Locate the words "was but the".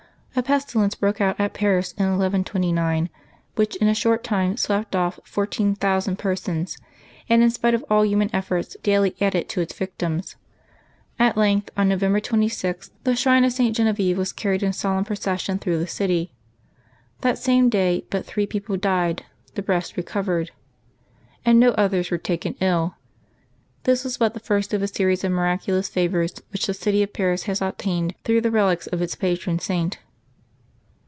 24.05-24.39